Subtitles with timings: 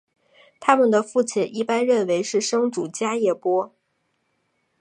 [0.59, 3.75] 他们的父亲一般认为是生主迦叶波。